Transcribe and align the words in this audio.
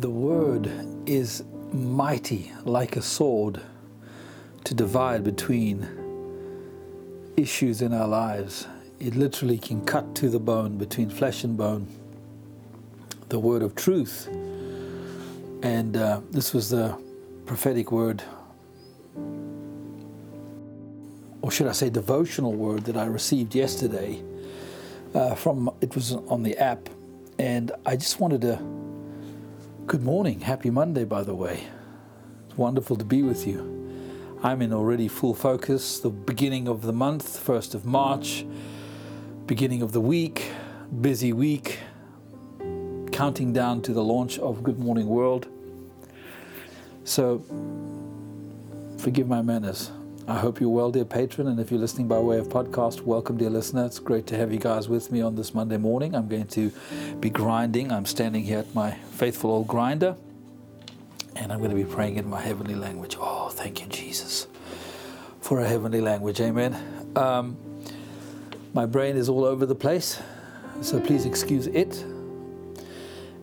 The 0.00 0.08
word 0.08 0.70
is 1.04 1.44
mighty 1.74 2.50
like 2.64 2.96
a 2.96 3.02
sword 3.02 3.60
to 4.64 4.72
divide 4.72 5.22
between 5.22 5.86
issues 7.36 7.82
in 7.82 7.92
our 7.92 8.08
lives. 8.08 8.66
It 8.98 9.14
literally 9.14 9.58
can 9.58 9.84
cut 9.84 10.14
to 10.14 10.30
the 10.30 10.38
bone 10.38 10.78
between 10.78 11.10
flesh 11.10 11.44
and 11.44 11.54
bone. 11.54 11.86
The 13.28 13.38
word 13.38 13.60
of 13.60 13.74
truth. 13.74 14.26
And 15.62 15.94
uh, 15.98 16.22
this 16.30 16.54
was 16.54 16.70
the 16.70 16.96
prophetic 17.44 17.92
word, 17.92 18.22
or 21.42 21.50
should 21.50 21.66
I 21.66 21.72
say, 21.72 21.90
devotional 21.90 22.54
word 22.54 22.84
that 22.84 22.96
I 22.96 23.04
received 23.04 23.54
yesterday 23.54 24.22
uh, 25.14 25.34
from, 25.34 25.70
it 25.82 25.94
was 25.94 26.12
on 26.14 26.42
the 26.42 26.56
app. 26.56 26.88
And 27.38 27.72
I 27.84 27.96
just 27.96 28.18
wanted 28.18 28.40
to, 28.40 28.58
good 29.90 30.04
morning, 30.04 30.38
happy 30.38 30.70
Monday, 30.70 31.02
by 31.02 31.24
the 31.24 31.34
way. 31.34 31.64
It's 32.46 32.56
wonderful 32.56 32.94
to 32.94 33.04
be 33.04 33.24
with 33.24 33.44
you. 33.44 34.38
I'm 34.40 34.62
in 34.62 34.72
already 34.72 35.08
full 35.08 35.34
focus, 35.34 35.98
the 35.98 36.10
beginning 36.10 36.68
of 36.68 36.82
the 36.82 36.92
month, 36.92 37.44
1st 37.44 37.74
of 37.74 37.84
March, 37.84 38.46
beginning 39.46 39.82
of 39.82 39.90
the 39.90 40.00
week, 40.00 40.48
busy 41.00 41.32
week, 41.32 41.80
counting 43.10 43.52
down 43.52 43.82
to 43.82 43.92
the 43.92 44.04
launch 44.04 44.38
of 44.38 44.62
Good 44.62 44.78
Morning 44.78 45.08
World. 45.08 45.48
So, 47.02 47.42
forgive 48.96 49.26
my 49.26 49.42
manners. 49.42 49.90
I 50.30 50.38
hope 50.38 50.60
you're 50.60 50.70
well, 50.70 50.92
dear 50.92 51.04
patron, 51.04 51.48
and 51.48 51.58
if 51.58 51.72
you're 51.72 51.80
listening 51.80 52.06
by 52.06 52.20
way 52.20 52.38
of 52.38 52.48
podcast, 52.48 53.00
welcome, 53.00 53.36
dear 53.36 53.50
listener. 53.50 53.84
It's 53.84 53.98
great 53.98 54.28
to 54.28 54.36
have 54.36 54.52
you 54.52 54.60
guys 54.60 54.88
with 54.88 55.10
me 55.10 55.20
on 55.20 55.34
this 55.34 55.52
Monday 55.54 55.76
morning. 55.76 56.14
I'm 56.14 56.28
going 56.28 56.46
to 56.46 56.70
be 57.18 57.30
grinding. 57.30 57.90
I'm 57.90 58.06
standing 58.06 58.44
here 58.44 58.60
at 58.60 58.72
my 58.72 58.92
faithful 58.92 59.50
old 59.50 59.66
grinder, 59.66 60.14
and 61.34 61.52
I'm 61.52 61.58
going 61.58 61.70
to 61.70 61.76
be 61.76 61.82
praying 61.82 62.14
in 62.14 62.30
my 62.30 62.40
heavenly 62.40 62.76
language. 62.76 63.16
Oh, 63.18 63.48
thank 63.48 63.80
you, 63.80 63.88
Jesus, 63.88 64.46
for 65.40 65.58
a 65.58 65.66
heavenly 65.66 66.00
language. 66.00 66.40
Amen. 66.40 66.76
Um, 67.16 67.56
my 68.72 68.86
brain 68.86 69.16
is 69.16 69.28
all 69.28 69.44
over 69.44 69.66
the 69.66 69.74
place, 69.74 70.22
so 70.80 71.00
please 71.00 71.26
excuse 71.26 71.66
it. 71.66 72.04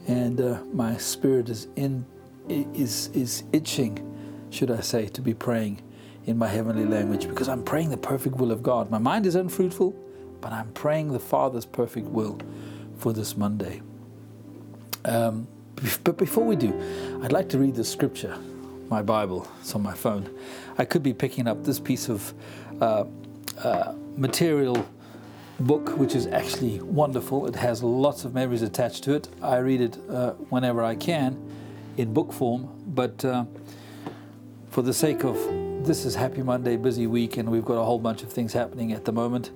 And 0.08 0.40
uh, 0.40 0.62
my 0.72 0.96
spirit 0.96 1.50
is 1.50 1.68
in 1.76 2.06
is 2.48 3.10
is 3.10 3.44
itching, 3.52 4.00
should 4.52 4.72
I 4.72 4.80
say, 4.80 5.10
to 5.10 5.22
be 5.22 5.34
praying 5.34 5.82
in 6.28 6.38
my 6.38 6.48
heavenly 6.48 6.86
language 6.86 7.28
because 7.28 7.48
I'm 7.48 7.64
praying 7.64 7.90
the 7.90 7.98
perfect 7.98 8.36
will 8.36 8.52
of 8.52 8.62
God. 8.62 8.92
My 8.92 8.98
mind 8.98 9.26
is 9.26 9.36
unfruitful, 9.36 9.96
but 10.42 10.52
I'm 10.52 10.70
praying 10.74 11.14
the 11.14 11.20
Father's 11.20 11.66
perfect 11.66 12.08
will 12.08 12.38
for 13.00 13.14
this 13.14 13.38
Monday. 13.38 13.82
Um, 15.06 15.48
but 16.04 16.18
before 16.18 16.44
we 16.44 16.58
do, 16.58 16.74
I'd 17.24 17.32
like 17.32 17.48
to 17.50 17.58
read 17.58 17.76
the 17.76 17.84
scripture, 17.84 18.38
my 18.90 19.02
Bible. 19.02 19.48
It's 19.62 19.74
on 19.74 19.82
my 19.82 19.94
phone. 19.94 20.30
I 20.78 20.84
could 20.84 21.02
be 21.02 21.14
picking 21.14 21.48
up 21.48 21.64
this 21.64 21.80
piece 21.80 22.10
of 22.10 22.34
uh, 22.82 23.06
uh, 23.64 23.94
material 24.18 24.86
book, 25.62 25.98
which 25.98 26.14
is 26.14 26.28
actually 26.28 26.82
wonderful. 26.82 27.48
It 27.48 27.56
has 27.56 27.82
lots 27.82 28.26
of 28.26 28.34
memories 28.34 28.64
attached 28.64 29.04
to 29.06 29.14
it. 29.14 29.30
I 29.42 29.58
read 29.58 29.80
it 29.80 29.98
uh, 30.10 30.32
whenever 30.50 30.84
I 30.84 30.96
can 30.96 31.38
in 31.96 32.14
book 32.14 32.34
form, 32.34 32.70
but 32.88 33.24
uh, 33.24 33.46
for 34.72 34.82
the 34.82 34.94
sake 34.94 35.24
of 35.24 35.38
this 35.88 36.04
is 36.04 36.16
Happy 36.16 36.44
Monday, 36.44 36.76
busy 36.76 37.08
week, 37.08 37.38
and 37.38 37.50
we've 37.50 37.64
got 37.64 37.76
a 37.76 37.84
whole 37.84 37.98
bunch 37.98 38.22
of 38.22 38.30
things 38.30 38.52
happening 38.52 38.92
at 38.92 39.06
the 39.06 39.14
moment. 39.14 39.52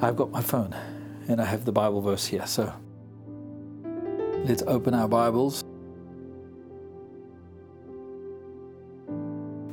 I've 0.00 0.16
got 0.16 0.30
my 0.30 0.40
phone 0.40 0.74
and 1.28 1.42
I 1.42 1.44
have 1.44 1.66
the 1.66 1.72
Bible 1.72 2.00
verse 2.00 2.24
here. 2.24 2.46
So 2.46 2.72
let's 4.46 4.62
open 4.66 4.94
our 4.94 5.06
Bibles. 5.06 5.62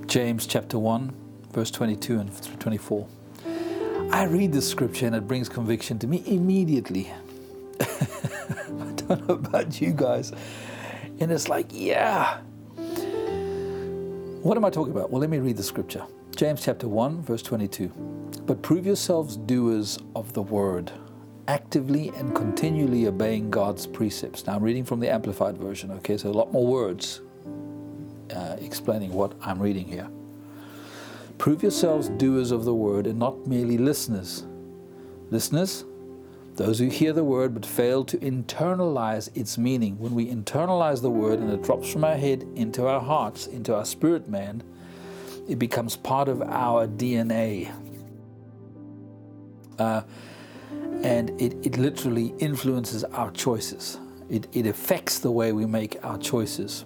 James 0.06 0.46
chapter 0.48 0.78
1, 0.78 1.14
verse 1.54 1.72
22 1.72 2.20
and 2.20 2.60
24. 2.60 3.08
I 4.12 4.26
read 4.26 4.52
this 4.52 4.70
scripture 4.70 5.08
and 5.08 5.16
it 5.16 5.30
brings 5.30 5.48
conviction 5.48 5.98
to 6.00 6.08
me 6.08 6.24
immediately. 6.26 7.10
I 7.80 8.94
don't 8.98 9.30
know 9.30 9.36
about 9.36 9.80
you 9.80 9.94
guys. 9.94 10.34
And 11.22 11.32
it's 11.32 11.48
like, 11.48 11.68
yeah. 11.72 12.42
What 14.44 14.58
am 14.58 14.66
I 14.66 14.70
talking 14.70 14.92
about? 14.92 15.10
Well, 15.10 15.22
let 15.22 15.30
me 15.30 15.38
read 15.38 15.56
the 15.56 15.64
scripture. 15.64 16.04
James 16.36 16.66
chapter 16.66 16.86
1, 16.86 17.22
verse 17.22 17.42
22. 17.42 17.88
But 18.46 18.62
prove 18.62 18.86
yourselves 18.86 19.38
doers 19.38 19.98
of 20.18 20.34
the 20.34 20.42
word, 20.42 20.92
actively 21.48 22.10
and 22.18 22.36
continually 22.36 23.08
obeying 23.08 23.50
God's 23.50 23.88
precepts. 23.88 24.46
Now, 24.46 24.58
I'm 24.58 24.62
reading 24.62 24.84
from 24.84 25.00
the 25.00 25.10
Amplified 25.10 25.58
Version, 25.58 25.92
okay? 25.92 26.18
So 26.18 26.30
a 26.30 26.32
lot 26.32 26.52
more 26.52 26.68
words 26.68 27.22
uh, 28.36 28.58
explaining 28.60 29.14
what 29.14 29.34
I'm 29.40 29.62
reading 29.62 29.86
here. 29.86 30.10
Prove 31.38 31.62
yourselves 31.62 32.10
doers 32.10 32.52
of 32.52 32.66
the 32.66 32.76
word 32.76 33.08
and 33.08 33.18
not 33.18 33.48
merely 33.48 33.78
listeners. 33.78 34.46
Listeners, 35.30 35.86
those 36.56 36.78
who 36.80 36.88
hear 36.88 37.14
the 37.14 37.24
word 37.24 37.54
but 37.54 37.66
fail 37.66 38.04
to 38.06 38.18
internalize 38.20 39.36
its 39.36 39.58
meaning. 39.58 39.98
When 39.98 40.14
we 40.14 40.28
internalize 40.28 41.02
the 41.02 41.10
word 41.10 41.40
and 41.40 41.52
it 41.52 41.64
drops 41.64 41.92
from 41.92 42.04
our 42.04 42.16
head 42.16 42.48
into 42.56 42.86
our 42.88 43.02
hearts, 43.02 43.48
into 43.48 43.76
our 43.76 43.86
spirit 43.86 44.30
man, 44.30 44.62
it 45.48 45.58
becomes 45.58 45.96
part 45.98 46.28
of 46.28 46.42
our 46.42 46.88
DNA. 46.88 47.72
Uh, 49.80 50.04
and 51.02 51.30
it, 51.42 51.54
it 51.66 51.78
literally 51.78 52.34
influences 52.40 53.04
our 53.04 53.32
choices. 53.32 53.98
It, 54.30 54.48
it 54.54 54.68
affects 54.68 55.20
the 55.20 55.32
way 55.32 55.52
we 55.52 55.66
make 55.66 55.98
our 56.04 56.18
choices. 56.18 56.86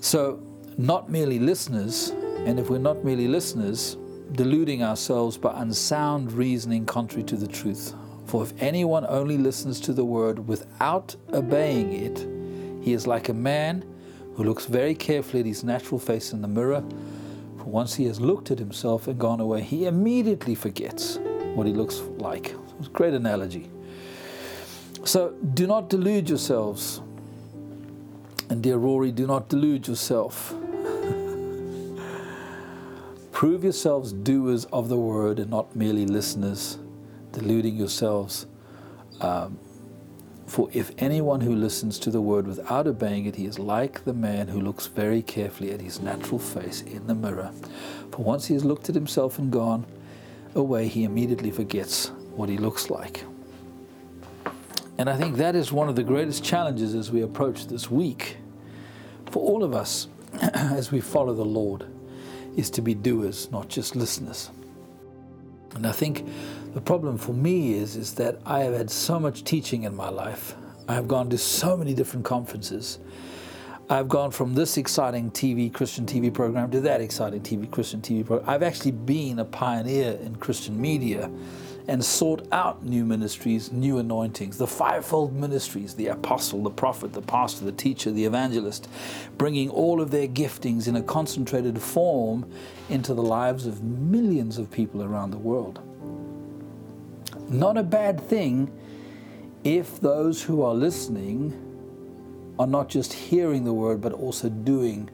So, 0.00 0.42
not 0.76 1.08
merely 1.08 1.38
listeners, 1.38 2.10
and 2.38 2.58
if 2.58 2.68
we're 2.68 2.78
not 2.78 3.04
merely 3.04 3.28
listeners, 3.28 3.96
deluding 4.32 4.82
ourselves 4.82 5.38
by 5.38 5.60
unsound 5.60 6.32
reasoning 6.32 6.84
contrary 6.84 7.22
to 7.24 7.36
the 7.36 7.46
truth. 7.46 7.94
For 8.34 8.42
if 8.42 8.52
anyone 8.60 9.06
only 9.08 9.38
listens 9.38 9.78
to 9.82 9.92
the 9.92 10.04
word 10.04 10.48
without 10.48 11.14
obeying 11.32 11.92
it, 11.92 12.26
he 12.84 12.92
is 12.92 13.06
like 13.06 13.28
a 13.28 13.32
man 13.32 13.84
who 14.34 14.42
looks 14.42 14.66
very 14.66 14.96
carefully 14.96 15.38
at 15.38 15.46
his 15.46 15.62
natural 15.62 16.00
face 16.00 16.32
in 16.32 16.42
the 16.42 16.48
mirror. 16.48 16.82
For 17.58 17.66
once 17.66 17.94
he 17.94 18.06
has 18.06 18.20
looked 18.20 18.50
at 18.50 18.58
himself 18.58 19.06
and 19.06 19.20
gone 19.20 19.38
away, 19.38 19.62
he 19.62 19.86
immediately 19.86 20.56
forgets 20.56 21.20
what 21.54 21.68
he 21.68 21.72
looks 21.72 22.00
like. 22.18 22.56
It's 22.80 22.88
a 22.88 22.90
great 22.90 23.14
analogy. 23.14 23.70
So 25.04 25.34
do 25.54 25.68
not 25.68 25.88
delude 25.88 26.28
yourselves. 26.28 27.02
And 28.50 28.64
dear 28.64 28.78
Rory, 28.78 29.12
do 29.12 29.28
not 29.28 29.48
delude 29.48 29.86
yourself. 29.86 30.50
Prove 33.30 33.62
yourselves 33.62 34.12
doers 34.12 34.64
of 34.72 34.88
the 34.88 34.98
word 34.98 35.38
and 35.38 35.50
not 35.50 35.76
merely 35.76 36.04
listeners 36.04 36.78
deluding 37.34 37.76
yourselves. 37.76 38.46
Um, 39.20 39.58
for 40.46 40.68
if 40.72 40.90
anyone 40.98 41.40
who 41.40 41.54
listens 41.54 41.98
to 42.00 42.10
the 42.10 42.20
word 42.20 42.46
without 42.46 42.86
obeying 42.86 43.26
it, 43.26 43.36
he 43.36 43.46
is 43.46 43.58
like 43.58 44.04
the 44.04 44.12
man 44.12 44.48
who 44.48 44.60
looks 44.60 44.86
very 44.86 45.22
carefully 45.22 45.72
at 45.72 45.80
his 45.80 46.00
natural 46.00 46.38
face 46.38 46.82
in 46.82 47.06
the 47.06 47.14
mirror. 47.14 47.50
For 48.12 48.22
once 48.22 48.46
he 48.46 48.54
has 48.54 48.64
looked 48.64 48.88
at 48.88 48.94
himself 48.94 49.38
and 49.38 49.50
gone 49.50 49.86
away, 50.54 50.88
he 50.88 51.04
immediately 51.04 51.50
forgets 51.50 52.08
what 52.36 52.48
he 52.48 52.56
looks 52.56 52.90
like. 52.90 53.24
And 54.96 55.10
I 55.10 55.16
think 55.16 55.36
that 55.36 55.56
is 55.56 55.72
one 55.72 55.88
of 55.88 55.96
the 55.96 56.04
greatest 56.04 56.44
challenges 56.44 56.94
as 56.94 57.10
we 57.10 57.22
approach 57.22 57.66
this 57.66 57.90
week 57.90 58.36
for 59.30 59.40
all 59.40 59.64
of 59.64 59.74
us 59.74 60.06
as 60.54 60.92
we 60.92 61.00
follow 61.00 61.34
the 61.34 61.44
Lord 61.44 61.86
is 62.56 62.70
to 62.70 62.82
be 62.82 62.94
doers, 62.94 63.50
not 63.50 63.68
just 63.68 63.96
listeners. 63.96 64.50
And 65.74 65.86
I 65.86 65.92
think 65.92 66.26
the 66.74 66.80
problem 66.80 67.18
for 67.18 67.32
me 67.32 67.74
is, 67.74 67.96
is 67.96 68.14
that 68.14 68.38
I 68.46 68.60
have 68.60 68.74
had 68.74 68.90
so 68.90 69.18
much 69.18 69.44
teaching 69.44 69.84
in 69.84 69.94
my 69.94 70.08
life. 70.08 70.54
I 70.88 70.94
have 70.94 71.08
gone 71.08 71.30
to 71.30 71.38
so 71.38 71.76
many 71.76 71.94
different 71.94 72.24
conferences. 72.24 72.98
I've 73.88 74.08
gone 74.08 74.30
from 74.30 74.54
this 74.54 74.76
exciting 74.78 75.30
TV, 75.30 75.72
Christian 75.72 76.06
TV 76.06 76.32
program 76.32 76.70
to 76.70 76.80
that 76.80 77.00
exciting 77.00 77.40
TV, 77.42 77.70
Christian 77.70 78.00
TV 78.00 78.24
program. 78.24 78.48
I've 78.48 78.62
actually 78.62 78.92
been 78.92 79.38
a 79.38 79.44
pioneer 79.44 80.12
in 80.22 80.36
Christian 80.36 80.80
media 80.80 81.30
and 81.86 82.02
sought 82.02 82.46
out 82.50 82.84
new 82.84 83.04
ministries, 83.04 83.70
new 83.70 83.98
anointings, 83.98 84.56
the 84.56 84.66
fivefold 84.66 85.34
ministries 85.34 85.94
the 85.94 86.06
apostle, 86.06 86.62
the 86.62 86.70
prophet, 86.70 87.12
the 87.12 87.20
pastor, 87.20 87.64
the 87.64 87.72
teacher, 87.72 88.10
the 88.10 88.24
evangelist, 88.24 88.88
bringing 89.36 89.68
all 89.68 90.00
of 90.00 90.10
their 90.10 90.26
giftings 90.26 90.88
in 90.88 90.96
a 90.96 91.02
concentrated 91.02 91.80
form 91.80 92.50
into 92.88 93.12
the 93.12 93.22
lives 93.22 93.66
of 93.66 93.82
millions 93.82 94.56
of 94.58 94.70
people 94.70 95.02
around 95.02 95.30
the 95.30 95.38
world. 95.38 95.80
Not 97.48 97.76
a 97.76 97.82
bad 97.82 98.20
thing 98.20 98.72
if 99.62 100.00
those 100.00 100.42
who 100.42 100.62
are 100.62 100.74
listening 100.74 101.60
are 102.58 102.66
not 102.66 102.88
just 102.88 103.12
hearing 103.12 103.64
the 103.64 103.72
word, 103.72 104.00
but 104.00 104.12
also 104.12 104.48
doing, 104.48 105.10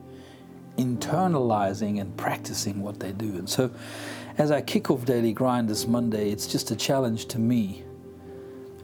internalizing, 0.77 2.01
and 2.01 2.17
practicing 2.17 2.83
what 2.83 3.01
they 3.01 3.13
do. 3.13 3.37
And 3.37 3.49
so, 3.49 3.71
as 4.39 4.51
I 4.51 4.61
kick 4.61 4.91
off 4.91 5.05
Daily 5.05 5.33
Grind 5.33 5.69
this 5.69 5.87
Monday, 5.87 6.31
it's 6.31 6.47
just 6.47 6.71
a 6.71 6.77
challenge 6.77 7.27
to 7.27 7.39
me. 7.39 7.85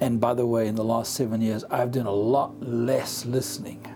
And 0.01 0.21
by 0.21 0.35
the 0.35 0.47
way, 0.47 0.67
in 0.67 0.75
the 0.75 0.85
last 0.85 1.15
seven 1.15 1.41
years, 1.41 1.65
I've 1.71 1.93
done 1.93 2.07
a 2.07 2.11
lot 2.11 2.61
less 2.63 3.25
listening 3.25 3.87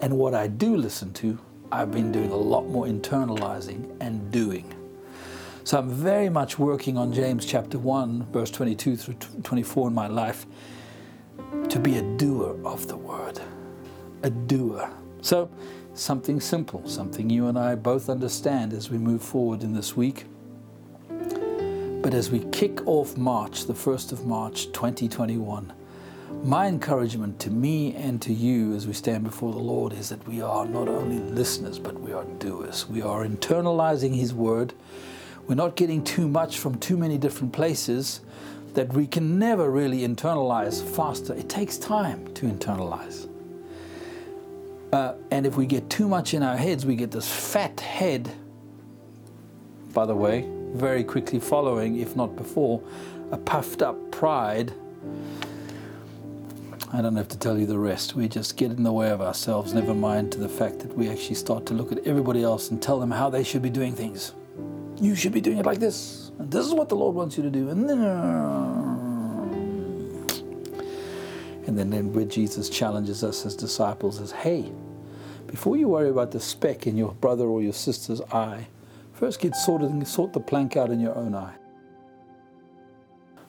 And 0.00 0.18
what 0.18 0.34
I 0.34 0.48
do 0.48 0.76
listen 0.76 1.12
to, 1.14 1.38
I've 1.72 1.90
been 1.90 2.12
doing 2.12 2.30
a 2.30 2.36
lot 2.36 2.66
more 2.66 2.86
internalizing 2.86 3.96
and 4.00 4.30
doing. 4.30 4.74
So 5.64 5.78
I'm 5.78 5.88
very 5.88 6.28
much 6.28 6.58
working 6.58 6.98
on 6.98 7.12
James 7.12 7.46
chapter 7.46 7.78
1, 7.78 8.26
verse 8.30 8.50
22 8.50 8.96
through 8.96 9.14
24 9.42 9.88
in 9.88 9.94
my 9.94 10.06
life 10.06 10.46
to 11.70 11.78
be 11.78 11.96
a 11.96 12.02
doer 12.02 12.58
of 12.66 12.86
the 12.86 12.96
word. 12.96 13.40
A 14.22 14.30
doer. 14.30 14.90
So 15.22 15.50
something 15.94 16.40
simple, 16.40 16.86
something 16.86 17.30
you 17.30 17.46
and 17.46 17.58
I 17.58 17.74
both 17.74 18.10
understand 18.10 18.74
as 18.74 18.90
we 18.90 18.98
move 18.98 19.22
forward 19.22 19.62
in 19.62 19.72
this 19.72 19.96
week. 19.96 20.26
But 22.04 22.14
as 22.14 22.30
we 22.30 22.44
kick 22.52 22.86
off 22.86 23.16
March, 23.16 23.64
the 23.64 23.72
1st 23.72 24.12
of 24.12 24.26
March 24.26 24.66
2021, 24.66 25.72
my 26.44 26.68
encouragement 26.68 27.40
to 27.40 27.50
me 27.50 27.96
and 27.96 28.22
to 28.22 28.32
you 28.32 28.74
as 28.74 28.86
we 28.86 28.92
stand 28.92 29.24
before 29.24 29.52
the 29.52 29.58
Lord 29.58 29.92
is 29.92 30.10
that 30.10 30.24
we 30.28 30.40
are 30.40 30.66
not 30.66 30.88
only 30.88 31.18
listeners, 31.18 31.80
but 31.80 31.98
we 31.98 32.12
are 32.12 32.24
doers. 32.38 32.86
We 32.88 33.02
are 33.02 33.26
internalizing 33.26 34.14
His 34.14 34.32
word 34.32 34.74
we're 35.46 35.54
not 35.54 35.76
getting 35.76 36.02
too 36.02 36.26
much 36.26 36.58
from 36.58 36.78
too 36.78 36.96
many 36.96 37.18
different 37.18 37.52
places 37.52 38.20
that 38.72 38.92
we 38.92 39.06
can 39.06 39.38
never 39.38 39.70
really 39.70 40.00
internalize 40.00 40.82
faster. 40.82 41.34
It 41.34 41.48
takes 41.48 41.76
time 41.76 42.32
to 42.34 42.46
internalize. 42.46 43.28
Uh, 44.92 45.14
and 45.30 45.46
if 45.46 45.56
we 45.56 45.66
get 45.66 45.90
too 45.90 46.08
much 46.08 46.34
in 46.34 46.42
our 46.42 46.56
heads, 46.56 46.86
we 46.86 46.96
get 46.96 47.10
this 47.10 47.28
fat 47.28 47.78
head, 47.80 48.32
by 49.92 50.06
the 50.06 50.14
way, 50.14 50.48
very 50.74 51.04
quickly 51.04 51.40
following, 51.40 51.98
if 51.98 52.14
not 52.16 52.36
before, 52.36 52.82
a 53.30 53.38
puffed 53.38 53.82
up 53.82 54.10
pride. 54.10 54.72
I 56.92 57.02
don't 57.02 57.16
have 57.16 57.28
to 57.28 57.38
tell 57.38 57.58
you 57.58 57.66
the 57.66 57.78
rest. 57.78 58.14
We 58.14 58.28
just 58.28 58.56
get 58.56 58.70
in 58.70 58.82
the 58.82 58.92
way 58.92 59.10
of 59.10 59.20
ourselves, 59.20 59.72
never 59.72 59.94
mind 59.94 60.32
to 60.32 60.38
the 60.38 60.48
fact 60.48 60.80
that 60.80 60.96
we 60.96 61.08
actually 61.08 61.34
start 61.36 61.66
to 61.66 61.74
look 61.74 61.90
at 61.90 62.06
everybody 62.06 62.42
else 62.42 62.70
and 62.70 62.80
tell 62.80 63.00
them 63.00 63.10
how 63.10 63.30
they 63.30 63.42
should 63.42 63.62
be 63.62 63.70
doing 63.70 63.94
things 63.94 64.32
you 65.00 65.14
should 65.14 65.32
be 65.32 65.40
doing 65.40 65.58
it 65.58 65.66
like 65.66 65.80
this. 65.80 66.30
And 66.38 66.50
this 66.50 66.66
is 66.66 66.72
what 66.72 66.88
the 66.88 66.96
Lord 66.96 67.14
wants 67.14 67.36
you 67.36 67.42
to 67.42 67.50
do. 67.50 67.68
And 67.70 67.88
then, 67.88 68.00
uh, 68.00 68.94
and 71.66 71.78
then, 71.78 71.90
then 71.90 72.12
where 72.12 72.24
Jesus 72.24 72.68
challenges 72.68 73.24
us 73.24 73.44
as 73.46 73.56
disciples 73.56 74.20
is, 74.20 74.32
hey, 74.32 74.72
before 75.46 75.76
you 75.76 75.88
worry 75.88 76.08
about 76.08 76.30
the 76.30 76.40
speck 76.40 76.86
in 76.86 76.96
your 76.96 77.12
brother 77.12 77.46
or 77.46 77.62
your 77.62 77.72
sister's 77.72 78.20
eye, 78.32 78.68
first 79.14 79.40
get 79.40 79.54
sorted 79.56 79.90
and 79.90 80.06
sort 80.06 80.32
the 80.32 80.40
plank 80.40 80.76
out 80.76 80.90
in 80.90 81.00
your 81.00 81.16
own 81.16 81.34
eye. 81.34 81.54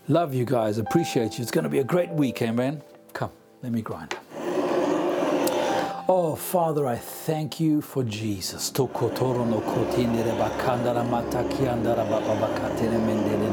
Love 0.07 0.33
you 0.33 0.45
guys, 0.45 0.77
appreciate 0.77 1.37
you. 1.37 1.41
It's 1.41 1.51
going 1.51 1.63
to 1.63 1.69
be 1.69 1.79
a 1.79 1.83
great 1.83 2.11
week, 2.11 2.41
amen. 2.41 2.81
Come, 3.13 3.31
let 3.63 3.71
me 3.71 3.81
grind. 3.81 4.15
Oh, 6.07 6.35
Father, 6.35 6.85
I 6.85 6.97
thank 6.97 7.59
you 7.59 7.81
for 7.81 8.03
Jesus. 8.03 8.71
Babakatere 12.29 12.99
mendere 12.99 13.49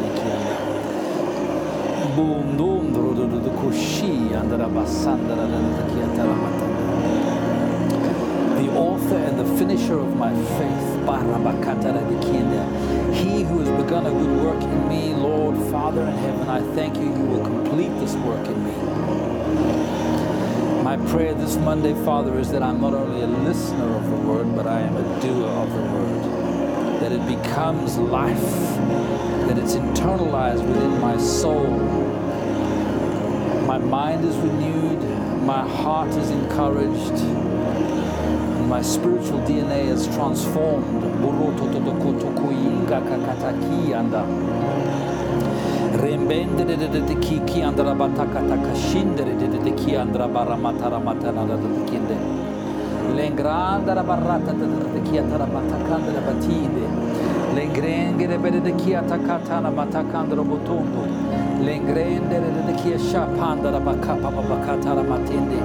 author 9.12 9.29
and 9.29 9.38
the 9.38 9.59
finisher 9.59 9.99
of 9.99 10.17
my 10.17 10.32
faith. 10.59 10.88
He 13.14 13.43
who 13.43 13.59
has 13.61 13.69
begun 13.82 14.06
a 14.06 14.11
good 14.11 14.43
work 14.43 14.62
in 14.62 14.88
me, 14.88 15.14
Lord, 15.14 15.56
Father 15.70 16.03
in 16.03 16.17
heaven, 16.17 16.49
I 16.49 16.61
thank 16.75 16.97
you, 16.97 17.05
you 17.05 17.25
will 17.25 17.44
complete 17.44 17.91
this 18.00 18.14
work 18.14 18.47
in 18.47 18.64
me. 18.64 18.73
My 20.82 20.97
prayer 21.11 21.35
this 21.35 21.56
Monday, 21.56 21.94
Father, 22.05 22.38
is 22.38 22.50
that 22.50 22.62
I'm 22.62 22.81
not 22.81 22.94
only 22.94 23.23
a 23.23 23.26
listener 23.26 23.94
of 23.97 24.09
the 24.11 24.17
word, 24.17 24.55
but 24.56 24.67
I 24.67 24.81
am 24.81 24.97
a 24.97 25.20
doer 25.20 25.49
of 25.49 25.70
the 25.73 25.82
word. 25.82 26.23
That 27.00 27.12
it 27.12 27.26
becomes 27.26 27.99
life, 27.99 28.41
that 29.47 29.59
it's 29.59 29.75
internalized 29.75 30.67
within 30.67 31.00
my 31.00 31.19
soul. 31.19 31.69
My 33.67 33.79
mind 33.79 34.25
is 34.25 34.37
renewed, 34.37 35.03
my 35.43 35.67
heart 35.69 36.11
is 36.11 36.31
encouraged, 36.31 37.51
my 38.73 38.81
spiritual 38.81 39.39
DNA 39.41 39.81
is 39.95 40.07
transformed. 40.17 41.03
Bataka 48.03 48.41
takashindere 48.49 49.35
de 49.65 49.73
ki 49.73 49.95
andra 50.03 50.27
baramatara 50.27 50.99
matana 51.07 51.45
de 51.63 51.69
kinde. 51.89 52.17
Lengranda 53.17 53.95
barrata 54.11 54.53
de 54.59 55.01
ki 55.07 55.19
atara 55.23 55.47
batakandra 55.55 56.21
batinde. 56.27 56.85
Lengrengere 57.57 58.37
bere 58.43 58.61
de 58.67 58.73
ki 58.73 58.93
atakatana 59.01 59.71
batakandra 59.79 60.43
botondo. 60.51 61.03
Lengrendere 61.67 62.51
de 62.69 62.75
ki 62.81 62.97
shapandra 63.11 63.81
bakapa 63.89 64.31
bakatara 64.51 65.05
matinde. 65.13 65.61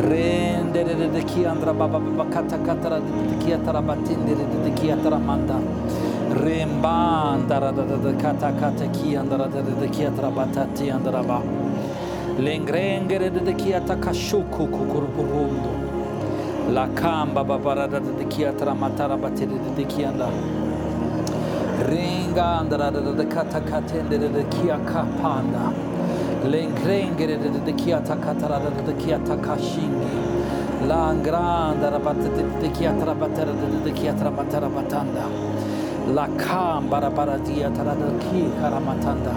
Rendere 0.00 0.94
de 1.10 1.24
ki 1.24 1.44
andra 1.44 1.72
baba 1.74 1.98
bakata 1.98 2.56
katara 2.64 3.00
de 3.00 3.36
ki 3.44 3.50
atara 3.52 3.82
batinde 3.82 4.36
de 4.64 4.70
ki 4.72 4.90
atara 4.92 5.18
manda. 5.18 5.54
Rembandara 6.30 7.72
da 7.74 7.82
da 7.84 8.12
kata 8.16 8.52
kata 8.60 8.86
ki 8.92 9.16
andara 9.16 9.48
da 9.50 9.60
da 9.60 9.86
ki 9.88 10.04
atrabatati 10.04 10.88
andara 10.92 11.26
ba. 11.26 11.42
Lengrengere 12.38 13.28
da 13.44 13.52
ki 13.52 13.72
atakashuku 13.74 14.68
kukuruburundo. 14.70 16.70
La 16.72 16.86
kamba 16.94 17.42
babara 17.44 17.88
da 17.90 17.98
da 17.98 18.24
ki 18.28 18.44
atramatara 18.44 19.16
batiri 19.18 19.58
da 19.74 19.82
ki 19.82 20.04
andara. 20.04 20.30
Ringa 21.90 22.60
andara 22.60 22.92
da 22.92 23.00
da 23.00 23.24
kata 23.24 23.60
katende 23.62 24.16
da 24.32 24.42
ki 24.48 24.68
akapanda. 24.70 25.97
Lengrengere 26.44 27.36
da 27.38 27.48
da 27.50 27.72
ki 27.72 27.90
atakatara 27.92 28.58
da 28.60 28.70
da 28.70 28.92
ki 28.92 29.12
atakashingi. 29.12 30.86
La 30.86 31.12
ngranda 31.12 31.90
rabata 31.90 32.28
da 32.60 32.68
ki 32.70 32.84
atrabatara 32.86 33.52
da 33.52 33.84
da 33.84 33.90
ki 33.92 34.06
atramatara 34.06 34.68
batanda. 34.68 35.26
La 36.14 36.26
kambara 36.28 37.10
baradia 37.10 37.70
tarada 37.70 38.18
ki 38.20 38.50
karamatanda. 38.60 39.34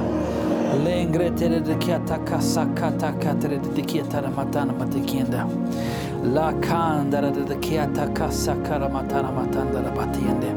Lengre 0.85 1.35
tere 1.35 1.59
de 1.59 1.75
kiata 1.75 2.17
kasakata 2.23 3.11
katre 3.19 3.59
de 3.59 3.81
kiata 3.81 4.21
matana 4.31 4.71
matikienda. 4.71 5.45
La 6.23 6.53
kandara 6.53 7.31
de 7.33 7.55
kiata 7.55 8.07
kasakara 8.13 8.87
matana 8.89 9.31
matanda 9.33 9.81
la 9.83 9.89
batiende. 9.89 10.53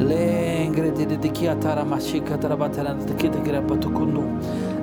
Lengre 0.00 0.90
de 0.96 1.16
de 1.16 1.28
kiata 1.28 1.76
ramashika 1.76 2.36
tarabatana 2.38 2.94
de 3.06 3.14
kita 3.14 3.38
gira 3.44 3.60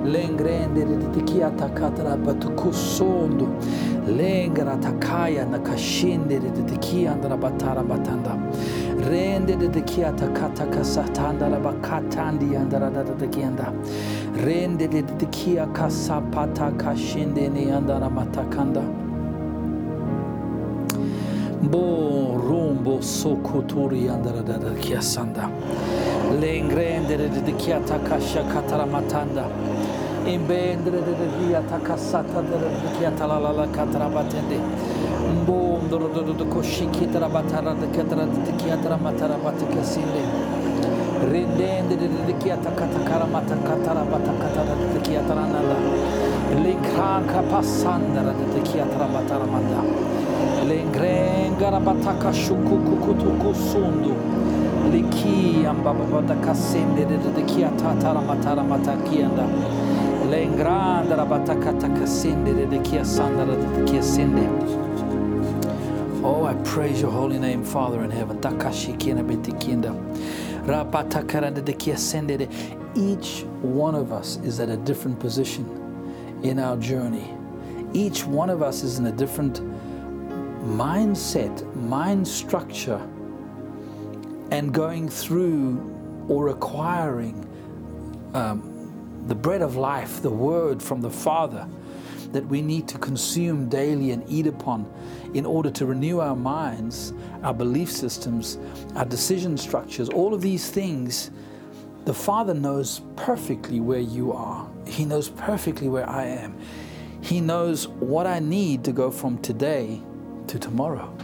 patukundu. 0.04 0.12
Lengrende 0.12 0.84
de 1.12 1.20
kiata 1.22 1.68
katra 1.68 2.16
patukusondo. 2.16 3.48
Lengra 4.06 4.76
takaya 4.80 5.46
na 5.48 5.58
kashinde 5.58 6.40
de 6.40 6.76
kiandra 6.78 7.36
batara 7.38 7.82
batanda. 7.82 8.36
Rende 9.08 9.56
de 9.56 9.80
kiata 9.82 10.28
kata 10.34 10.66
kasatanda 10.66 11.48
la 11.50 11.58
bakatandi 11.58 12.54
andara 12.56 12.90
da 12.92 13.02
da 13.02 13.26
kianda. 13.26 13.72
Rende 14.36 14.88
de 14.90 15.02
de 15.02 15.26
kia 15.26 15.66
kasapata 15.66 16.70
kashinde 16.76 17.50
ni 17.50 17.66
andara 17.70 18.10
matakanda. 18.10 18.82
Bo 21.70 22.36
rumbo 22.38 23.00
sokoturi 23.00 24.08
andara 24.10 24.42
da 24.44 24.58
da 24.58 24.70
kiasanda. 24.74 25.50
Lengrende 26.40 27.16
de 27.16 27.28
de 27.28 27.52
kiata 27.52 27.98
kasha 28.06 28.42
katara 28.44 28.86
matanda. 28.86 29.48
Imbendre 30.26 31.02
de 31.04 31.12
de 31.14 31.28
kiata 31.38 31.78
kasata 31.78 32.40
de 32.40 32.56
de 32.56 32.98
kiata 32.98 33.26
la 33.26 33.38
la 33.38 33.52
la 33.52 33.66
katara 33.66 34.08
batende. 34.08 34.58
Bom 35.44 35.86
do 35.88 35.98
do 35.98 36.22
do 36.22 36.32
do 36.32 36.44
koshiki 36.46 37.12
tara 37.12 37.28
batara 37.28 37.74
de 37.78 37.86
katara 37.88 38.24
de 38.26 38.52
kiatara 38.52 38.96
matara 38.96 39.36
batike 39.36 39.84
sinde. 39.84 40.22
Rendende 41.30 41.96
de 41.98 42.08
de 42.08 42.32
kiata 42.38 42.70
katakara 42.70 43.26
mata 43.30 43.54
katara 43.56 44.02
bata 44.04 44.32
katara 44.40 44.74
de 44.94 45.00
kiatara 45.00 45.44
nanda. 45.46 45.76
Linkranka 46.64 47.42
passandara 47.50 48.32
de 48.32 48.60
kiatara 48.62 49.06
batara 49.06 49.46
manda. 49.46 49.82
Lengrengara 50.66 51.80
bataka 51.80 52.32
shuku 52.32 52.78
kukutu 52.78 53.30
kusundu. 53.42 54.14
Liki 54.90 55.66
ambaba 55.66 56.04
bata 56.10 56.34
kasende 56.36 57.04
de 57.06 57.18
de 57.18 57.42
kiata 57.42 57.94
tara 58.00 58.20
matara 58.22 58.62
mata 58.66 58.96
kianda. 59.04 59.44
Oh, 66.24 66.44
I 66.44 66.54
praise 66.64 67.00
your 67.00 67.12
holy 67.12 67.38
name, 67.38 67.62
Father 67.62 68.02
in 68.02 68.10
heaven. 68.10 68.40
Each 72.96 73.44
one 73.62 73.94
of 73.94 74.10
us 74.10 74.38
is 74.38 74.58
at 74.58 74.68
a 74.70 74.76
different 74.76 75.20
position 75.20 75.64
in 76.42 76.58
our 76.58 76.76
journey. 76.78 77.32
Each 77.92 78.24
one 78.24 78.50
of 78.50 78.60
us 78.60 78.82
is 78.82 78.98
in 78.98 79.06
a 79.06 79.12
different 79.12 79.60
mindset, 80.66 81.64
mind 81.76 82.26
structure, 82.26 83.00
and 84.50 84.74
going 84.74 85.08
through 85.08 85.78
or 86.26 86.48
acquiring 86.48 87.46
um, 88.34 88.73
the 89.26 89.34
bread 89.34 89.62
of 89.62 89.76
life, 89.76 90.22
the 90.22 90.30
word 90.30 90.82
from 90.82 91.00
the 91.00 91.10
Father 91.10 91.66
that 92.32 92.46
we 92.46 92.60
need 92.60 92.88
to 92.88 92.98
consume 92.98 93.68
daily 93.68 94.10
and 94.10 94.24
eat 94.28 94.46
upon 94.46 94.92
in 95.34 95.46
order 95.46 95.70
to 95.70 95.86
renew 95.86 96.18
our 96.18 96.34
minds, 96.34 97.12
our 97.42 97.54
belief 97.54 97.90
systems, 97.90 98.58
our 98.96 99.04
decision 99.04 99.56
structures, 99.56 100.08
all 100.08 100.34
of 100.34 100.42
these 100.42 100.68
things. 100.68 101.30
The 102.04 102.14
Father 102.14 102.52
knows 102.52 103.02
perfectly 103.16 103.80
where 103.80 104.00
you 104.00 104.32
are. 104.32 104.68
He 104.84 105.04
knows 105.04 105.28
perfectly 105.30 105.88
where 105.88 106.08
I 106.08 106.24
am. 106.26 106.58
He 107.22 107.40
knows 107.40 107.88
what 107.88 108.26
I 108.26 108.40
need 108.40 108.84
to 108.84 108.92
go 108.92 109.10
from 109.10 109.38
today 109.38 110.02
to 110.48 110.58
tomorrow. 110.58 111.16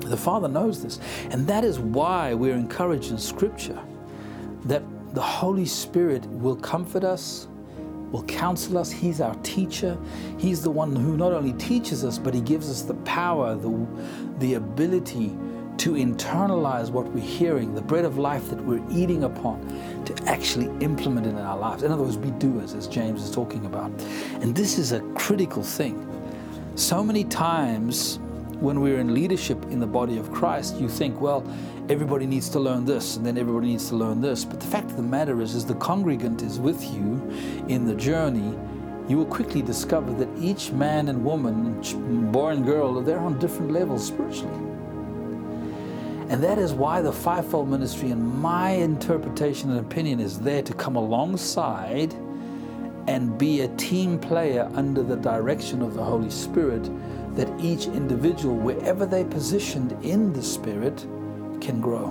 The 0.00 0.16
Father 0.16 0.48
knows 0.48 0.82
this. 0.82 0.98
And 1.30 1.46
that 1.46 1.62
is 1.62 1.78
why 1.78 2.34
we're 2.34 2.54
encouraged 2.54 3.10
in 3.10 3.18
Scripture 3.18 3.80
that 4.64 4.82
the 5.16 5.22
Holy 5.22 5.64
Spirit 5.64 6.26
will 6.26 6.56
comfort 6.56 7.02
us, 7.02 7.48
will 8.12 8.24
counsel 8.24 8.76
us. 8.76 8.92
He's 8.92 9.22
our 9.22 9.34
teacher. 9.36 9.96
He's 10.36 10.62
the 10.62 10.70
one 10.70 10.94
who 10.94 11.16
not 11.16 11.32
only 11.32 11.54
teaches 11.54 12.04
us, 12.04 12.18
but 12.18 12.34
He 12.34 12.42
gives 12.42 12.68
us 12.68 12.82
the 12.82 12.92
power, 12.96 13.54
the, 13.54 13.86
the 14.40 14.54
ability 14.54 15.28
to 15.78 15.92
internalize 15.92 16.90
what 16.90 17.06
we're 17.14 17.24
hearing, 17.24 17.74
the 17.74 17.80
bread 17.80 18.04
of 18.04 18.18
life 18.18 18.50
that 18.50 18.62
we're 18.62 18.84
eating 18.90 19.24
upon, 19.24 19.58
to 20.04 20.14
actually 20.24 20.66
implement 20.84 21.26
it 21.26 21.30
in 21.30 21.38
our 21.38 21.56
lives. 21.56 21.82
In 21.82 21.90
other 21.90 22.02
words, 22.02 22.18
be 22.18 22.30
doers, 22.32 22.74
as 22.74 22.86
James 22.86 23.22
is 23.22 23.30
talking 23.30 23.64
about. 23.64 23.90
And 24.42 24.54
this 24.54 24.76
is 24.76 24.92
a 24.92 25.00
critical 25.14 25.62
thing. 25.62 25.96
So 26.74 27.02
many 27.02 27.24
times 27.24 28.18
when 28.60 28.80
we're 28.80 28.98
in 28.98 29.12
leadership 29.12 29.62
in 29.64 29.80
the 29.80 29.86
body 29.86 30.18
of 30.18 30.32
Christ, 30.32 30.76
you 30.76 30.88
think, 30.88 31.20
well, 31.20 31.46
everybody 31.88 32.26
needs 32.26 32.48
to 32.50 32.60
learn 32.60 32.84
this 32.84 33.16
and 33.16 33.26
then 33.26 33.36
everybody 33.36 33.68
needs 33.68 33.88
to 33.90 33.96
learn 33.96 34.20
this. 34.20 34.44
But 34.44 34.60
the 34.60 34.66
fact 34.66 34.90
of 34.90 34.96
the 34.96 35.02
matter 35.02 35.40
is, 35.42 35.54
as 35.54 35.66
the 35.66 35.74
congregant 35.74 36.42
is 36.42 36.58
with 36.58 36.82
you 36.94 37.20
in 37.68 37.86
the 37.86 37.94
journey, 37.94 38.56
you 39.08 39.16
will 39.18 39.26
quickly 39.26 39.62
discover 39.62 40.12
that 40.14 40.28
each 40.38 40.72
man 40.72 41.08
and 41.08 41.24
woman, 41.24 41.80
boy 42.32 42.50
and 42.50 42.64
girl, 42.64 43.00
they're 43.00 43.18
on 43.18 43.38
different 43.38 43.72
levels 43.72 44.06
spiritually. 44.06 44.66
And 46.28 46.42
that 46.42 46.58
is 46.58 46.72
why 46.72 47.02
the 47.02 47.12
fivefold 47.12 47.68
ministry, 47.68 48.10
in 48.10 48.24
my 48.40 48.70
interpretation 48.70 49.70
and 49.70 49.78
opinion, 49.78 50.18
is 50.18 50.40
there 50.40 50.62
to 50.62 50.74
come 50.74 50.96
alongside 50.96 52.12
and 53.06 53.38
be 53.38 53.60
a 53.60 53.68
team 53.76 54.18
player 54.18 54.68
under 54.74 55.04
the 55.04 55.14
direction 55.16 55.82
of 55.82 55.94
the 55.94 56.02
Holy 56.02 56.30
Spirit 56.30 56.90
that 57.36 57.48
each 57.60 57.86
individual, 57.86 58.56
wherever 58.56 59.06
they're 59.06 59.24
positioned 59.24 59.92
in 60.04 60.32
the 60.32 60.42
Spirit, 60.42 61.06
can 61.60 61.80
grow. 61.80 62.08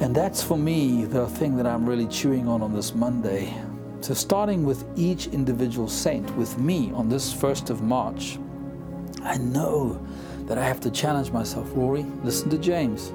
And 0.00 0.14
that's 0.14 0.42
for 0.42 0.58
me 0.58 1.04
the 1.04 1.28
thing 1.28 1.56
that 1.56 1.66
I'm 1.66 1.88
really 1.88 2.08
chewing 2.08 2.48
on 2.48 2.60
on 2.60 2.74
this 2.74 2.94
Monday. 2.94 3.54
So, 4.00 4.14
starting 4.14 4.64
with 4.64 4.84
each 4.96 5.28
individual 5.28 5.88
saint, 5.88 6.28
with 6.36 6.58
me 6.58 6.90
on 6.92 7.08
this 7.08 7.32
1st 7.32 7.70
of 7.70 7.82
March, 7.82 8.36
I 9.22 9.38
know 9.38 10.04
that 10.46 10.58
I 10.58 10.64
have 10.64 10.80
to 10.80 10.90
challenge 10.90 11.30
myself. 11.30 11.70
Rory, 11.72 12.04
listen 12.24 12.50
to 12.50 12.58
James. 12.58 13.12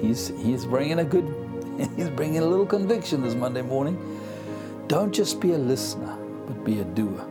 He's, 0.00 0.28
he's 0.38 0.64
bringing 0.64 1.00
a 1.00 1.04
good, 1.04 1.26
he's 1.96 2.08
bringing 2.08 2.38
a 2.38 2.46
little 2.46 2.64
conviction 2.64 3.22
this 3.22 3.34
Monday 3.34 3.60
morning. 3.60 3.98
Don't 4.88 5.12
just 5.12 5.38
be 5.38 5.52
a 5.52 5.58
listener, 5.58 6.16
but 6.46 6.64
be 6.64 6.80
a 6.80 6.84
doer. 6.84 7.29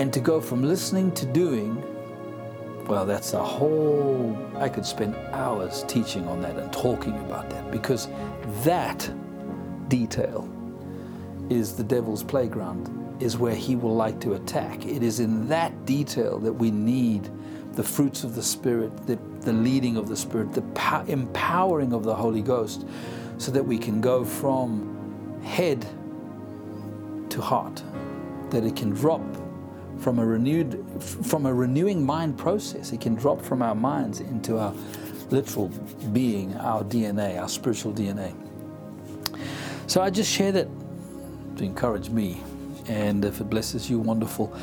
And 0.00 0.10
to 0.14 0.20
go 0.20 0.40
from 0.40 0.62
listening 0.62 1.12
to 1.12 1.26
doing, 1.26 1.76
well, 2.86 3.04
that's 3.04 3.34
a 3.34 3.44
whole, 3.44 4.34
I 4.56 4.66
could 4.66 4.86
spend 4.86 5.14
hours 5.32 5.84
teaching 5.88 6.26
on 6.26 6.40
that 6.40 6.56
and 6.56 6.72
talking 6.72 7.12
about 7.18 7.50
that 7.50 7.70
because 7.70 8.08
that 8.64 9.10
detail 9.88 10.48
is 11.50 11.76
the 11.76 11.84
devil's 11.84 12.22
playground, 12.22 12.88
is 13.20 13.36
where 13.36 13.54
he 13.54 13.76
will 13.76 13.94
like 13.94 14.18
to 14.20 14.32
attack. 14.32 14.86
It 14.86 15.02
is 15.02 15.20
in 15.20 15.46
that 15.48 15.84
detail 15.84 16.38
that 16.38 16.54
we 16.54 16.70
need 16.70 17.28
the 17.74 17.82
fruits 17.82 18.24
of 18.24 18.34
the 18.34 18.42
Spirit, 18.42 19.06
the, 19.06 19.18
the 19.42 19.52
leading 19.52 19.98
of 19.98 20.08
the 20.08 20.16
Spirit, 20.16 20.54
the 20.54 20.62
pow- 20.72 21.04
empowering 21.08 21.92
of 21.92 22.04
the 22.04 22.14
Holy 22.14 22.40
Ghost, 22.40 22.86
so 23.36 23.52
that 23.52 23.66
we 23.66 23.76
can 23.76 24.00
go 24.00 24.24
from 24.24 25.42
head 25.44 25.86
to 27.28 27.42
heart, 27.42 27.82
that 28.48 28.64
it 28.64 28.74
can 28.74 28.88
drop 28.92 29.20
from 30.00 30.18
a 30.18 30.24
renewed 30.24 30.84
from 31.02 31.46
a 31.46 31.52
renewing 31.52 32.04
mind 32.04 32.38
process. 32.38 32.92
It 32.92 33.00
can 33.00 33.14
drop 33.14 33.42
from 33.42 33.62
our 33.62 33.74
minds 33.74 34.20
into 34.20 34.58
our 34.58 34.74
literal 35.30 35.68
being 36.12 36.56
our 36.56 36.82
dna 36.82 37.40
our 37.40 37.48
spiritual 37.48 37.92
dna 37.92 38.34
so 39.86 40.02
i 40.02 40.10
just 40.10 40.28
share 40.28 40.50
that 40.50 40.66
to 41.60 41.64
encourage 41.64 42.08
me. 42.08 42.40
And 42.88 43.24
if 43.24 43.40
it 43.40 43.50
blesses 43.50 43.90
you 43.90 43.98
wonderful. 43.98 44.56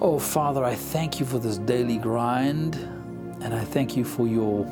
Oh 0.00 0.18
father 0.18 0.64
i 0.64 0.74
thank 0.74 1.18
you 1.18 1.26
for 1.26 1.38
this 1.38 1.58
daily 1.58 1.96
grind. 1.96 2.74
And 3.40 3.54
i 3.54 3.64
thank 3.64 3.96
you 3.96 4.04
for 4.04 4.26
your 4.26 4.66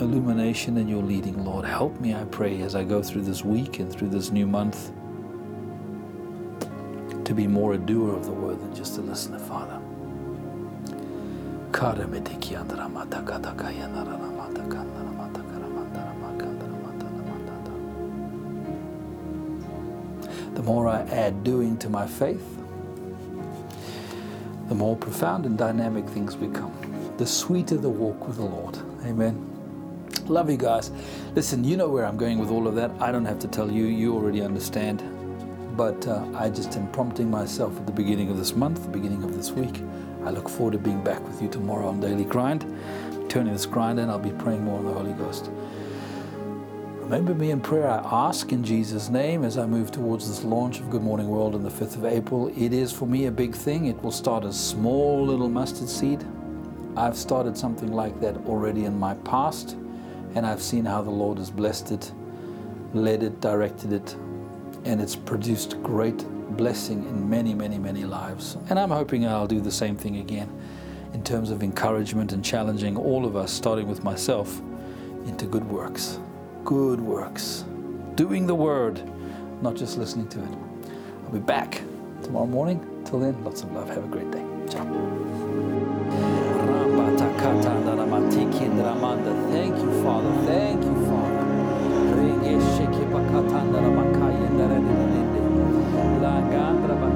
illumination 0.00 0.78
and 0.78 0.90
your 0.90 1.02
leading 1.02 1.44
lord. 1.44 1.64
Help 1.64 2.00
me 2.00 2.14
i 2.14 2.24
pray 2.24 2.62
as 2.62 2.74
i 2.74 2.82
go 2.82 3.02
through 3.02 3.22
this 3.22 3.44
week 3.44 3.78
and 3.78 3.92
through 3.92 4.08
this 4.08 4.30
new 4.30 4.46
month 4.46 4.90
to 7.24 7.34
be 7.34 7.46
more 7.46 7.74
a 7.74 7.78
doer 7.78 8.14
of 8.14 8.24
the 8.24 8.32
word 8.32 8.60
than 8.60 8.74
just 8.74 8.98
a 8.98 9.00
listener, 9.00 9.38
Father. 9.38 9.80
The 20.54 20.62
more 20.62 20.86
I 20.86 21.00
add 21.02 21.42
doing 21.42 21.76
to 21.78 21.88
my 21.88 22.06
faith, 22.06 22.58
the 24.68 24.74
more 24.74 24.96
profound 24.96 25.46
and 25.46 25.56
dynamic 25.56 26.06
things 26.08 26.34
become. 26.34 26.72
The 27.16 27.26
sweeter 27.26 27.76
the 27.76 27.88
walk 27.88 28.26
with 28.26 28.36
the 28.36 28.44
Lord. 28.44 28.76
Amen. 29.04 29.48
Love 30.26 30.50
you 30.50 30.56
guys. 30.56 30.90
Listen, 31.34 31.64
you 31.64 31.76
know 31.76 31.88
where 31.88 32.06
I'm 32.06 32.16
going 32.16 32.38
with 32.38 32.50
all 32.50 32.68
of 32.68 32.74
that. 32.76 32.90
I 33.00 33.10
don't 33.10 33.24
have 33.24 33.38
to 33.40 33.48
tell 33.48 33.70
you, 33.70 33.84
you 33.84 34.14
already 34.14 34.42
understand 34.42 35.02
but 35.76 36.06
uh, 36.06 36.26
I 36.34 36.50
just 36.50 36.76
am 36.76 36.90
prompting 36.92 37.30
myself 37.30 37.76
at 37.76 37.86
the 37.86 37.92
beginning 37.92 38.30
of 38.30 38.36
this 38.36 38.54
month, 38.54 38.82
the 38.82 38.88
beginning 38.88 39.22
of 39.24 39.34
this 39.34 39.50
week. 39.50 39.82
I 40.24 40.30
look 40.30 40.48
forward 40.48 40.72
to 40.72 40.78
being 40.78 41.02
back 41.02 41.22
with 41.26 41.40
you 41.40 41.48
tomorrow 41.48 41.88
on 41.88 42.00
Daily 42.00 42.24
Grind. 42.24 42.62
Turning 43.28 43.52
this 43.52 43.66
grind 43.66 43.98
and 43.98 44.10
I'll 44.10 44.18
be 44.18 44.30
praying 44.30 44.64
more 44.64 44.78
on 44.78 44.84
the 44.84 44.92
Holy 44.92 45.12
Ghost. 45.12 45.50
Remember 47.00 47.34
me 47.34 47.50
in 47.50 47.60
prayer. 47.60 47.90
I 47.90 48.28
ask 48.28 48.52
in 48.52 48.62
Jesus' 48.62 49.08
name 49.08 49.44
as 49.44 49.58
I 49.58 49.66
move 49.66 49.90
towards 49.90 50.28
this 50.28 50.44
launch 50.44 50.80
of 50.80 50.90
Good 50.90 51.02
Morning 51.02 51.28
World 51.28 51.54
on 51.54 51.62
the 51.62 51.70
5th 51.70 51.96
of 51.96 52.04
April. 52.04 52.48
It 52.56 52.72
is 52.72 52.92
for 52.92 53.06
me 53.06 53.26
a 53.26 53.30
big 53.30 53.54
thing. 53.54 53.86
It 53.86 54.02
will 54.02 54.12
start 54.12 54.44
a 54.44 54.52
small 54.52 55.26
little 55.26 55.48
mustard 55.48 55.88
seed. 55.88 56.24
I've 56.96 57.16
started 57.16 57.56
something 57.56 57.92
like 57.92 58.20
that 58.20 58.36
already 58.46 58.84
in 58.84 58.98
my 58.98 59.14
past, 59.14 59.76
and 60.34 60.46
I've 60.46 60.62
seen 60.62 60.84
how 60.84 61.02
the 61.02 61.10
Lord 61.10 61.38
has 61.38 61.50
blessed 61.50 61.90
it, 61.90 62.12
led 62.94 63.22
it, 63.22 63.40
directed 63.40 63.92
it, 63.92 64.16
and 64.84 65.00
it's 65.00 65.16
produced 65.16 65.82
great 65.82 66.18
blessing 66.56 67.04
in 67.04 67.28
many, 67.28 67.54
many, 67.54 67.78
many 67.78 68.04
lives. 68.04 68.56
And 68.68 68.78
I'm 68.78 68.90
hoping 68.90 69.26
I'll 69.26 69.46
do 69.46 69.60
the 69.60 69.70
same 69.70 69.96
thing 69.96 70.16
again 70.16 70.50
in 71.14 71.22
terms 71.22 71.50
of 71.50 71.62
encouragement 71.62 72.32
and 72.32 72.44
challenging 72.44 72.96
all 72.96 73.26
of 73.26 73.36
us, 73.36 73.52
starting 73.52 73.88
with 73.88 74.02
myself, 74.02 74.60
into 75.26 75.46
good 75.46 75.64
works. 75.68 76.18
Good 76.64 77.00
works. 77.00 77.64
Doing 78.14 78.46
the 78.46 78.54
word, 78.54 79.02
not 79.62 79.74
just 79.74 79.98
listening 79.98 80.28
to 80.28 80.42
it. 80.42 80.92
I'll 81.24 81.32
be 81.32 81.38
back 81.38 81.80
tomorrow 82.22 82.46
morning. 82.46 82.80
Till 83.04 83.20
then, 83.20 83.42
lots 83.44 83.62
of 83.62 83.72
love. 83.72 83.88
Have 83.88 84.04
a 84.04 84.08
great 84.08 84.30
day. 84.30 84.44
Ciao. 84.70 84.84
Thank 89.50 89.76
you, 89.76 90.02
Father. 90.02 90.46
Thank 90.46 90.84
you, 90.84 90.94
Father. 91.08 91.22
Gantra, 96.52 97.11